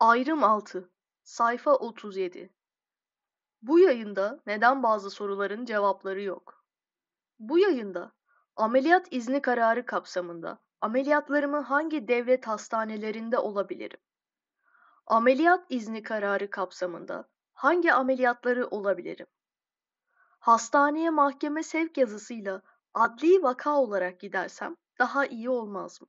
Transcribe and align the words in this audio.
Ayrım 0.00 0.44
6 0.44 0.90
Sayfa 1.24 1.74
37 1.74 2.54
Bu 3.62 3.78
yayında 3.78 4.40
neden 4.46 4.82
bazı 4.82 5.10
soruların 5.10 5.64
cevapları 5.64 6.22
yok? 6.22 6.64
Bu 7.38 7.58
yayında 7.58 8.12
ameliyat 8.56 9.06
izni 9.10 9.42
kararı 9.42 9.86
kapsamında 9.86 10.58
ameliyatlarımı 10.80 11.60
hangi 11.60 12.08
devlet 12.08 12.46
hastanelerinde 12.46 13.38
olabilirim? 13.38 14.00
Ameliyat 15.06 15.66
izni 15.68 16.02
kararı 16.02 16.50
kapsamında 16.50 17.28
hangi 17.52 17.92
ameliyatları 17.92 18.66
olabilirim? 18.66 19.26
Hastaneye 20.38 21.10
mahkeme 21.10 21.62
sevk 21.62 21.96
yazısıyla 21.96 22.62
adli 22.94 23.42
vaka 23.42 23.76
olarak 23.80 24.20
gidersem 24.20 24.76
daha 24.98 25.26
iyi 25.26 25.50
olmaz 25.50 26.00
mı? 26.00 26.08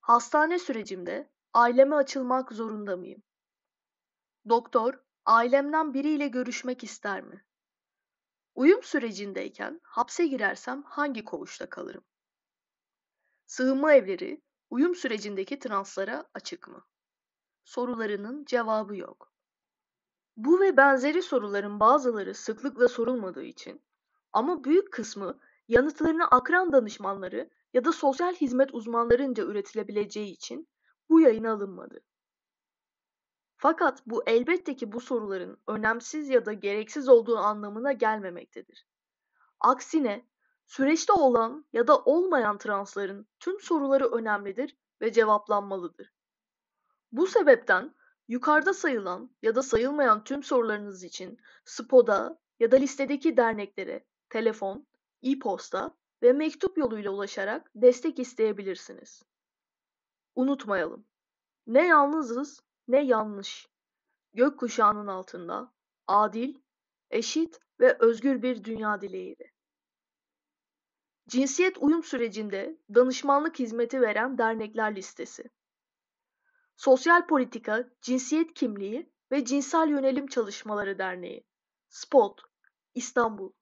Hastane 0.00 0.58
sürecimde 0.58 1.30
aileme 1.56 1.96
açılmak 1.96 2.52
zorunda 2.52 2.96
mıyım? 2.96 3.22
Doktor, 4.48 4.94
ailemden 5.24 5.94
biriyle 5.94 6.28
görüşmek 6.28 6.84
ister 6.84 7.22
mi? 7.22 7.44
Uyum 8.54 8.82
sürecindeyken 8.82 9.80
hapse 9.82 10.26
girersem 10.26 10.82
hangi 10.82 11.24
koğuşta 11.24 11.68
kalırım? 11.68 12.04
Sığınma 13.46 13.92
evleri 13.92 14.42
uyum 14.70 14.94
sürecindeki 14.94 15.58
translara 15.58 16.28
açık 16.34 16.68
mı? 16.68 16.84
Sorularının 17.64 18.44
cevabı 18.44 18.96
yok. 18.96 19.32
Bu 20.36 20.60
ve 20.60 20.76
benzeri 20.76 21.22
soruların 21.22 21.80
bazıları 21.80 22.34
sıklıkla 22.34 22.88
sorulmadığı 22.88 23.44
için 23.44 23.82
ama 24.32 24.64
büyük 24.64 24.92
kısmı 24.92 25.40
yanıtlarını 25.68 26.28
akran 26.28 26.72
danışmanları 26.72 27.50
ya 27.72 27.84
da 27.84 27.92
sosyal 27.92 28.34
hizmet 28.34 28.74
uzmanlarınca 28.74 29.44
üretilebileceği 29.44 30.32
için 30.32 30.68
bu 31.10 31.20
yayına 31.20 31.52
alınmadı. 31.52 32.00
Fakat 33.56 34.02
bu 34.06 34.22
elbette 34.26 34.76
ki 34.76 34.92
bu 34.92 35.00
soruların 35.00 35.58
önemsiz 35.66 36.28
ya 36.28 36.46
da 36.46 36.52
gereksiz 36.52 37.08
olduğu 37.08 37.38
anlamına 37.38 37.92
gelmemektedir. 37.92 38.86
Aksine 39.60 40.26
süreçte 40.66 41.12
olan 41.12 41.66
ya 41.72 41.86
da 41.86 41.98
olmayan 41.98 42.58
transların 42.58 43.26
tüm 43.40 43.60
soruları 43.60 44.06
önemlidir 44.06 44.76
ve 45.00 45.12
cevaplanmalıdır. 45.12 46.12
Bu 47.12 47.26
sebepten 47.26 47.94
yukarıda 48.28 48.74
sayılan 48.74 49.30
ya 49.42 49.54
da 49.54 49.62
sayılmayan 49.62 50.24
tüm 50.24 50.42
sorularınız 50.42 51.04
için 51.04 51.38
SPO'da 51.64 52.38
ya 52.60 52.72
da 52.72 52.76
listedeki 52.76 53.36
derneklere 53.36 54.04
telefon, 54.28 54.86
e-posta 55.22 55.96
ve 56.22 56.32
mektup 56.32 56.78
yoluyla 56.78 57.10
ulaşarak 57.10 57.70
destek 57.74 58.18
isteyebilirsiniz. 58.18 59.22
Unutmayalım. 60.36 61.06
Ne 61.66 61.86
yalnızız 61.86 62.62
ne 62.88 63.04
yanlış. 63.04 63.68
Gökkuşağının 64.34 65.06
altında 65.06 65.72
adil, 66.06 66.54
eşit 67.10 67.60
ve 67.80 67.96
özgür 68.00 68.42
bir 68.42 68.64
dünya 68.64 69.00
dileğiyle. 69.00 69.52
Cinsiyet 71.28 71.78
uyum 71.78 72.02
sürecinde 72.02 72.78
danışmanlık 72.94 73.58
hizmeti 73.58 74.00
veren 74.00 74.38
dernekler 74.38 74.96
listesi. 74.96 75.50
Sosyal 76.76 77.26
Politika, 77.26 77.90
Cinsiyet 78.00 78.54
Kimliği 78.54 79.12
ve 79.32 79.44
Cinsel 79.44 79.88
Yönelim 79.88 80.26
Çalışmaları 80.26 80.98
Derneği. 80.98 81.44
SPOT, 81.88 82.40
İstanbul. 82.94 83.52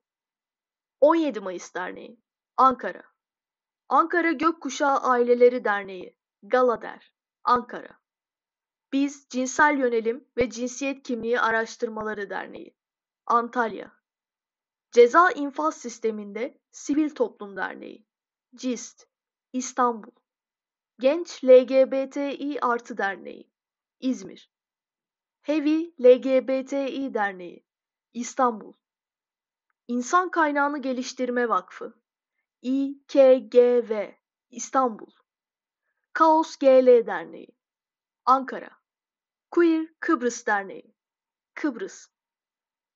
17 1.00 1.41
Mayıs 1.41 1.75
Derneği, 1.75 2.20
Ankara. 2.56 3.03
Ankara 3.88 4.33
Gökkuşağı 4.33 4.98
Aileleri 4.98 5.64
Derneği, 5.64 6.16
Galader, 6.48 7.12
Ankara. 7.45 8.00
Biz 8.92 9.27
Cinsel 9.31 9.78
Yönelim 9.78 10.28
ve 10.37 10.50
Cinsiyet 10.50 11.03
Kimliği 11.03 11.41
Araştırmaları 11.41 12.31
Derneği, 12.31 12.77
Antalya. 13.27 13.92
Ceza 14.92 15.31
İnfaz 15.31 15.77
Sisteminde 15.77 16.61
Sivil 16.70 17.10
Toplum 17.10 17.56
Derneği, 17.56 18.06
CİST, 18.55 19.06
İstanbul. 19.53 20.12
Genç 20.99 21.44
LGBTİ 21.44 22.59
Artı 22.62 22.99
Derneği, 22.99 23.50
İzmir. 24.00 24.53
Hevi 25.43 25.94
LGBTİ 26.00 27.15
Derneği, 27.15 27.66
İstanbul. 28.12 28.72
İnsan 29.88 30.31
Kaynağını 30.31 30.82
Geliştirme 30.82 31.49
Vakfı, 31.49 31.94
İKGV, 32.62 34.11
İstanbul. 34.50 35.11
Kaos 36.14 36.56
GL 36.56 37.06
Derneği, 37.06 37.48
Ankara. 38.25 38.70
Queer 39.50 39.86
Kıbrıs 40.00 40.47
Derneği, 40.47 40.94
Kıbrıs. 41.54 42.06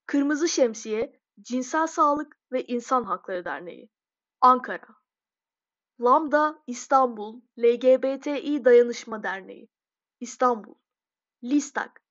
Kırmızı 0.07 0.49
Şemsiye 0.49 1.21
Cinsel 1.41 1.87
Sağlık 1.87 2.37
ve 2.53 2.65
İnsan 2.65 3.05
Hakları 3.05 3.45
Derneği, 3.45 3.91
Ankara. 4.41 4.87
Lambda 6.01 6.63
İstanbul 6.67 7.41
LGBTİ 7.59 8.65
Dayanışma 8.65 9.23
Derneği, 9.23 9.69
İstanbul. 10.21 10.75
Listak 11.45 12.03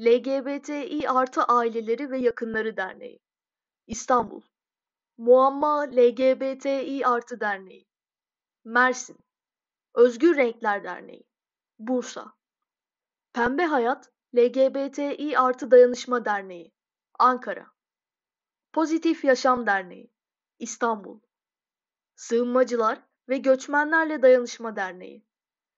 LGBTİ 0.00 1.10
artı 1.10 1.42
aileleri 1.44 2.10
ve 2.10 2.18
yakınları 2.18 2.76
derneği, 2.76 3.20
İstanbul. 3.86 4.42
Muamma 5.18 5.80
LGBTİ 5.80 7.06
artı 7.06 7.40
derneği, 7.40 7.86
Mersin. 8.64 9.18
Özgür 9.94 10.36
Renkler 10.36 10.84
Derneği, 10.84 11.24
Bursa. 11.78 12.32
Pembe 13.32 13.64
Hayat 13.64 14.12
LGBTİ 14.36 15.38
artı 15.38 15.70
dayanışma 15.70 16.24
derneği, 16.24 16.72
Ankara. 17.18 17.66
Pozitif 18.72 19.24
Yaşam 19.24 19.66
Derneği, 19.66 20.10
İstanbul. 20.58 21.20
Sığınmacılar 22.14 23.02
ve 23.28 23.38
Göçmenlerle 23.38 24.22
Dayanışma 24.22 24.76
Derneği, 24.76 25.26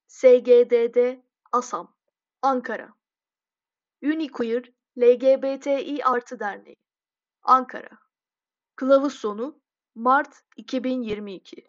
SGDD, 0.07 1.19
Asam, 1.53 1.97
Ankara. 2.43 2.95
Uniqueer 4.03 4.73
LGBTİ 4.99 6.05
artı 6.05 6.41
derneği, 6.41 6.77
Ankara. 7.43 7.99
Kılavuz 8.77 9.15
sonu 9.15 9.61
Mart 9.95 10.43
2022 10.57 11.69